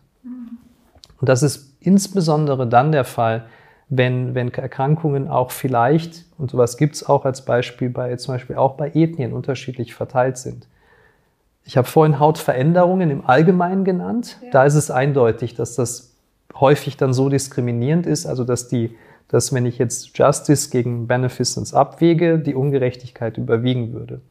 [1.19, 3.45] Und das ist insbesondere dann der Fall,
[3.89, 8.55] wenn, wenn Erkrankungen auch vielleicht, und sowas gibt es auch als Beispiel bei zum Beispiel
[8.55, 10.67] auch bei Ethnien unterschiedlich verteilt sind.
[11.65, 14.37] Ich habe vorhin Hautveränderungen im Allgemeinen genannt.
[14.43, 14.51] Ja.
[14.51, 16.13] Da ist es eindeutig, dass das
[16.59, 18.95] häufig dann so diskriminierend ist, also dass die,
[19.27, 24.21] dass wenn ich jetzt Justice gegen Beneficence abwäge, die Ungerechtigkeit überwiegen würde.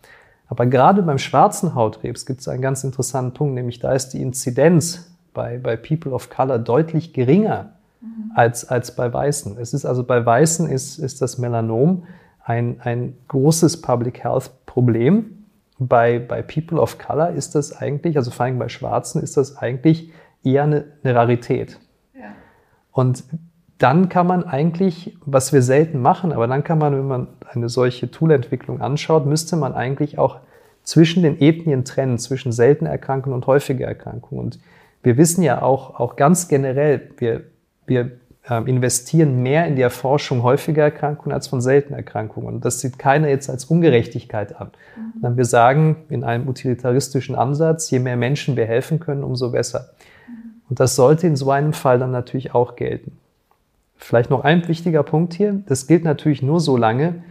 [0.46, 4.22] Aber gerade beim schwarzen Hautkrebs gibt es einen ganz interessanten Punkt, nämlich da ist die
[4.22, 7.73] Inzidenz bei, bei People of Color deutlich geringer
[8.04, 8.32] mhm.
[8.34, 9.56] als, als bei Weißen.
[9.58, 12.04] Es ist also bei Weißen ist, ist das Melanom
[12.44, 15.44] ein, ein großes Public Health Problem.
[15.78, 19.56] Bei, bei People of Color ist das eigentlich, also vor allem bei Schwarzen, ist das
[19.56, 20.12] eigentlich
[20.44, 21.80] eher eine, eine Rarität.
[22.94, 23.24] Und
[23.78, 27.68] dann kann man eigentlich, was wir selten machen, aber dann kann man, wenn man eine
[27.68, 30.38] solche Toolentwicklung anschaut, müsste man eigentlich auch
[30.84, 34.44] zwischen den Ethnien trennen, zwischen seltene Erkrankungen und häufige Erkrankungen.
[34.44, 34.60] Und
[35.02, 37.42] wir wissen ja auch, auch ganz generell, wir,
[37.86, 38.12] wir
[38.48, 42.54] äh, investieren mehr in die Erforschung häufiger Erkrankungen als von seltenen Erkrankungen.
[42.54, 44.70] Und das sieht keiner jetzt als Ungerechtigkeit an.
[45.22, 45.36] Mhm.
[45.36, 49.90] Wir sagen in einem utilitaristischen Ansatz, je mehr Menschen wir helfen können, umso besser.
[50.68, 53.18] Und das sollte in so einem Fall dann natürlich auch gelten.
[53.96, 55.62] Vielleicht noch ein wichtiger Punkt hier.
[55.66, 57.22] Das gilt natürlich nur so lange,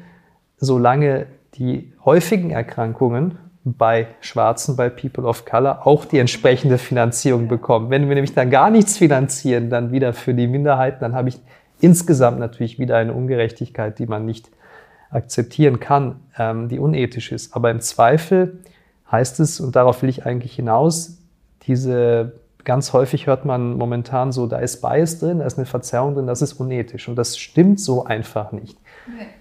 [0.58, 7.90] solange die häufigen Erkrankungen bei Schwarzen, bei People of Color auch die entsprechende Finanzierung bekommen.
[7.90, 11.40] Wenn wir nämlich dann gar nichts finanzieren, dann wieder für die Minderheiten, dann habe ich
[11.80, 14.50] insgesamt natürlich wieder eine Ungerechtigkeit, die man nicht
[15.12, 17.56] akzeptieren kann, ähm, die unethisch ist.
[17.56, 18.60] Aber im Zweifel
[19.12, 21.20] heißt es, und darauf will ich eigentlich hinaus,
[21.68, 22.34] diese
[22.66, 26.28] ganz häufig hört man momentan so, da ist Bias drin, da ist eine Verzerrung drin,
[26.28, 27.08] das ist unethisch.
[27.08, 28.78] Und das stimmt so einfach nicht.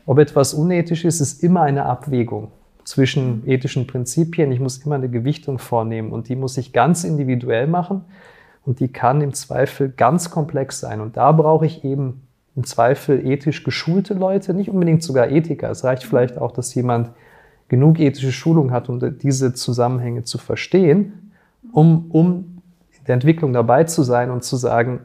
[0.06, 2.52] Ob etwas unethisch ist, ist immer eine Abwägung
[2.84, 4.52] zwischen ethischen Prinzipien.
[4.52, 8.04] Ich muss immer eine Gewichtung vornehmen und die muss ich ganz individuell machen
[8.64, 11.00] und die kann im Zweifel ganz komplex sein.
[11.00, 12.22] Und da brauche ich eben
[12.54, 15.70] im Zweifel ethisch geschulte Leute, nicht unbedingt sogar Ethiker.
[15.70, 17.10] Es reicht vielleicht auch, dass jemand
[17.68, 21.32] genug ethische Schulung hat, um diese Zusammenhänge zu verstehen,
[21.72, 22.62] um, um
[23.06, 25.00] der Entwicklung dabei zu sein und zu sagen,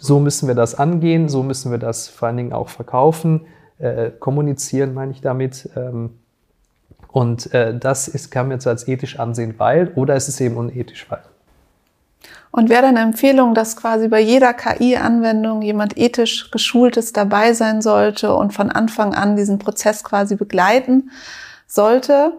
[0.00, 3.42] so müssen wir das angehen, so müssen wir das vor allen Dingen auch verkaufen,
[3.78, 5.68] äh, kommunizieren, meine ich damit.
[5.76, 6.10] Ähm,
[7.14, 10.56] und äh, das ist, kann man jetzt als ethisch ansehen, weil, oder ist es eben
[10.56, 11.22] unethisch, weil.
[12.50, 18.34] Und wäre eine Empfehlung, dass quasi bei jeder KI-Anwendung jemand ethisch geschultes dabei sein sollte
[18.34, 21.12] und von Anfang an diesen Prozess quasi begleiten
[21.68, 22.32] sollte?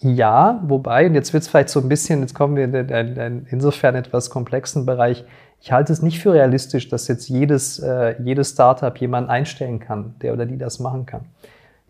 [0.00, 3.46] Ja, wobei, und jetzt wird es vielleicht so ein bisschen, jetzt kommen wir in einen
[3.50, 5.24] insofern etwas komplexen Bereich.
[5.62, 10.16] Ich halte es nicht für realistisch, dass jetzt jedes, äh, jedes Startup jemanden einstellen kann,
[10.20, 11.24] der oder die das machen kann.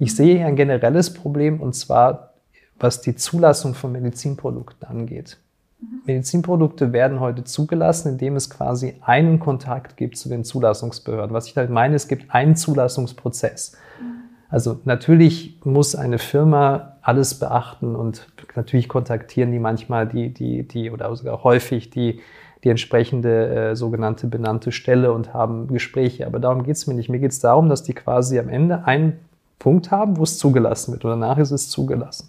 [0.04, 2.34] Ich sehe hier ein generelles Problem und zwar,
[2.78, 5.38] was die Zulassung von Medizinprodukten angeht.
[5.80, 6.02] Mhm.
[6.04, 11.32] Medizinprodukte werden heute zugelassen, indem es quasi einen Kontakt gibt zu den Zulassungsbehörden.
[11.32, 13.78] Was ich halt meine, es gibt einen Zulassungsprozess.
[13.98, 14.04] Mhm.
[14.50, 20.90] Also natürlich muss eine Firma alles beachten und natürlich kontaktieren die manchmal die, die, die
[20.90, 22.20] oder sogar häufig die,
[22.62, 26.26] die entsprechende äh, sogenannte benannte Stelle und haben Gespräche.
[26.26, 27.08] Aber darum geht es mir nicht.
[27.08, 29.18] Mir geht es darum, dass die quasi am Ende einen
[29.64, 32.28] Punkt haben, wo es zugelassen wird und danach ist es zugelassen.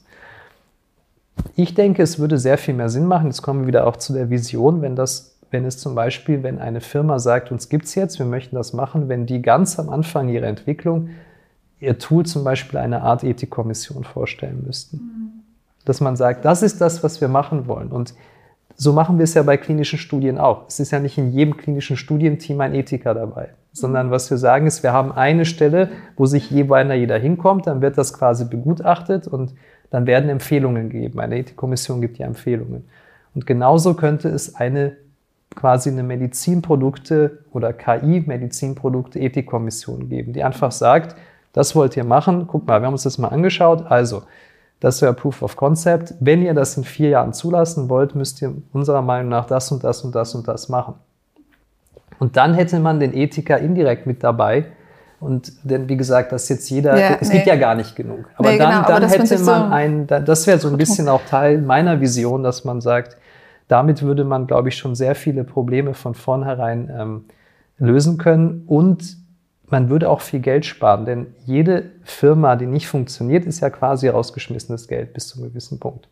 [1.58, 3.28] Ich denke, es würde sehr viel mehr Sinn machen.
[3.28, 6.60] Jetzt kommen wir wieder auch zu der Vision, wenn das, wenn es zum Beispiel, wenn
[6.60, 9.90] eine Firma sagt, uns gibt es jetzt, wir möchten das machen, wenn die ganz am
[9.90, 11.10] Anfang ihrer Entwicklung
[11.82, 14.98] ihr Tool zum Beispiel eine Art Ethikkommission vorstellen müssten.
[14.98, 15.44] Mhm.
[15.84, 17.92] Dass man sagt, das ist das, was wir machen wollen.
[17.92, 18.14] Und
[18.78, 20.70] so machen wir es ja bei klinischen Studien auch.
[20.70, 23.50] Es ist ja nicht in jedem klinischen Studienteam ein Ethiker dabei.
[23.76, 27.82] Sondern was wir sagen ist, wir haben eine Stelle, wo sich jeweils jeder hinkommt, dann
[27.82, 29.54] wird das quasi begutachtet und
[29.90, 31.20] dann werden Empfehlungen gegeben.
[31.20, 32.86] Eine Ethikkommission gibt ja Empfehlungen.
[33.34, 34.96] Und genauso könnte es eine
[35.56, 41.16] quasi eine Medizinprodukte oder KI-Medizinprodukte Ethikkommission geben, die einfach sagt,
[41.54, 42.48] das wollt ihr machen.
[42.48, 43.86] Guck mal, wir haben uns das mal angeschaut.
[43.90, 44.24] Also,
[44.82, 46.14] das wäre Proof of Concept.
[46.20, 49.84] Wenn ihr das in vier Jahren zulassen wollt, müsst ihr unserer Meinung nach das und
[49.84, 50.96] das und das und das machen.
[52.20, 54.66] Und dann hätte man den Ethiker indirekt mit dabei.
[55.20, 57.36] Und denn wie gesagt, dass jetzt jeder, ja, es nee.
[57.36, 58.30] gibt ja gar nicht genug.
[58.36, 61.10] Aber nee, dann, genau, dann aber hätte man, so ein, das wäre so ein bisschen
[61.10, 63.18] auch Teil meiner Vision, dass man sagt,
[63.68, 67.26] damit würde man, glaube ich, schon sehr viele Probleme von vornherein ähm,
[67.78, 69.18] lösen können und
[69.68, 74.08] man würde auch viel Geld sparen, denn jede Firma, die nicht funktioniert, ist ja quasi
[74.08, 76.08] rausgeschmissenes Geld bis zu einem gewissen Punkt.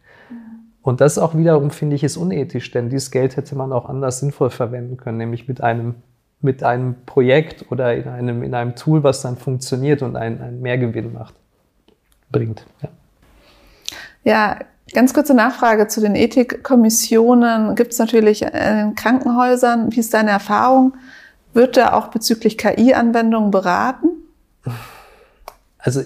[0.84, 4.20] Und das auch wiederum, finde ich, ist unethisch, denn dieses Geld hätte man auch anders
[4.20, 5.96] sinnvoll verwenden können, nämlich mit einem,
[6.42, 10.62] mit einem Projekt oder in einem, in einem Tool, was dann funktioniert und einen, einen
[10.62, 11.34] Mehrgewinn macht,
[12.30, 12.66] bringt.
[12.82, 12.90] Ja.
[14.24, 14.60] ja,
[14.92, 17.76] Ganz kurze Nachfrage zu den Ethikkommissionen.
[17.76, 19.92] Gibt es natürlich in den Krankenhäusern.
[19.92, 20.94] Wie ist deine Erfahrung?
[21.54, 24.10] Wird da auch bezüglich KI-Anwendungen beraten?
[25.80, 26.02] Also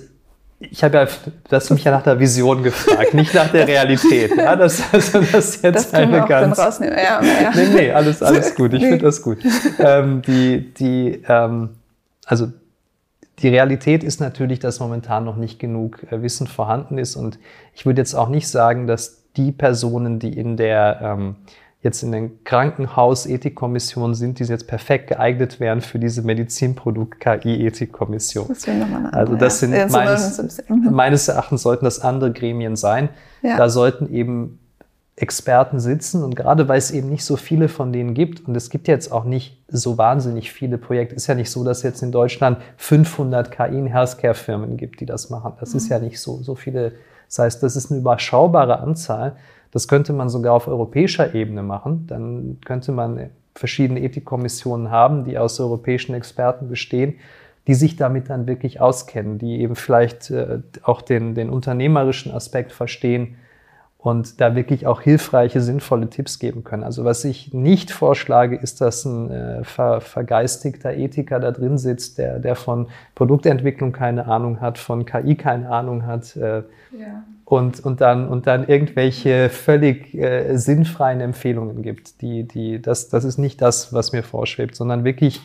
[0.60, 4.36] ich habe ja, du hast mich ja nach der Vision gefragt, nicht nach der Realität.
[4.36, 6.58] Ja, das, also das ist jetzt das eine ganz.
[6.58, 6.98] Rausnehmen.
[6.98, 7.52] Ja, ja.
[7.54, 8.74] Nee, nee, alles, alles gut.
[8.74, 8.90] Ich nee.
[8.90, 9.38] finde das gut.
[9.80, 11.70] Ähm, die, die, ähm,
[12.26, 12.52] also
[13.40, 17.16] die Realität ist natürlich, dass momentan noch nicht genug äh, Wissen vorhanden ist.
[17.16, 17.38] Und
[17.76, 21.36] ich würde jetzt auch nicht sagen, dass die Personen, die in der ähm,
[21.82, 28.48] jetzt in den Krankenhaus-Ethikkommissionen sind, die jetzt perfekt geeignet wären für diese Medizinprodukt-KI-Ethikkommission.
[29.12, 29.86] Also das sind ja.
[29.88, 33.10] meines, meines Erachtens sollten das andere Gremien sein.
[33.44, 33.58] Ja.
[33.58, 34.58] Da sollten eben
[35.20, 38.70] Experten sitzen und gerade weil es eben nicht so viele von denen gibt und es
[38.70, 42.12] gibt jetzt auch nicht so wahnsinnig viele Projekte, ist ja nicht so, dass jetzt in
[42.12, 45.54] Deutschland 500 KI in Healthcare-Firmen gibt, die das machen.
[45.60, 45.78] Das mhm.
[45.78, 46.92] ist ja nicht so, so viele.
[47.28, 49.36] Das heißt, das ist eine überschaubare Anzahl.
[49.72, 52.06] Das könnte man sogar auf europäischer Ebene machen.
[52.08, 57.16] Dann könnte man verschiedene Ethikkommissionen haben, die aus europäischen Experten bestehen,
[57.68, 62.72] die sich damit dann wirklich auskennen, die eben vielleicht äh, auch den, den unternehmerischen Aspekt
[62.72, 63.36] verstehen,
[64.08, 66.84] und da wirklich auch hilfreiche, sinnvolle Tipps geben können.
[66.84, 72.18] Also was ich nicht vorschlage, ist, dass ein äh, ver, vergeistigter Ethiker da drin sitzt,
[72.18, 76.60] der, der von Produktentwicklung keine Ahnung hat, von KI keine Ahnung hat äh,
[76.92, 77.24] ja.
[77.48, 82.22] Und, und, dann, und dann irgendwelche völlig äh, sinnfreien Empfehlungen gibt.
[82.22, 85.40] Die, die, das, das ist nicht das, was mir vorschwebt, sondern wirklich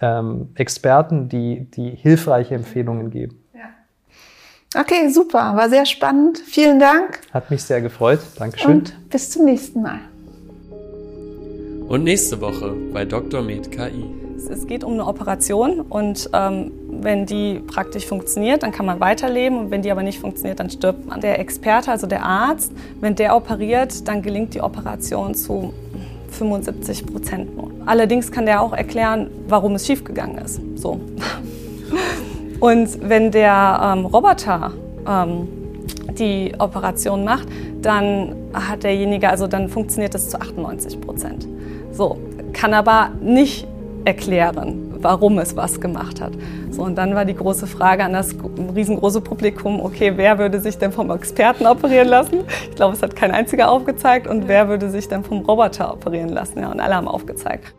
[0.00, 3.42] ähm, Experten, die, die hilfreiche Empfehlungen geben.
[4.76, 5.56] Okay, super.
[5.56, 6.38] War sehr spannend.
[6.38, 7.22] Vielen Dank.
[7.32, 8.20] Hat mich sehr gefreut.
[8.38, 8.70] Dankeschön.
[8.70, 9.98] Und bis zum nächsten Mal.
[11.88, 13.42] Und nächste Woche bei Dr.
[13.42, 14.19] Med KI.
[14.48, 19.58] Es geht um eine Operation und ähm, wenn die praktisch funktioniert, dann kann man weiterleben
[19.58, 21.20] und wenn die aber nicht funktioniert, dann stirbt man.
[21.20, 25.72] Der Experte, also der Arzt, wenn der operiert, dann gelingt die Operation zu
[26.30, 27.70] 75 Prozent nur.
[27.86, 30.60] Allerdings kann der auch erklären, warum es schiefgegangen ist.
[30.76, 31.00] So.
[32.60, 34.72] Und wenn der ähm, Roboter
[35.08, 35.48] ähm,
[36.18, 37.48] die Operation macht,
[37.80, 41.48] dann hat derjenige, also dann funktioniert das zu 98 Prozent.
[41.92, 42.18] So,
[42.52, 43.66] kann aber nicht
[44.04, 46.32] erklären, warum es was gemacht hat.
[46.70, 48.34] So, und dann war die große Frage an das
[48.74, 52.40] riesengroße Publikum, okay, wer würde sich denn vom Experten operieren lassen?
[52.68, 54.26] Ich glaube, es hat kein einziger aufgezeigt.
[54.26, 56.60] Und wer würde sich dann vom Roboter operieren lassen?
[56.60, 57.74] Ja, und alle haben aufgezeigt.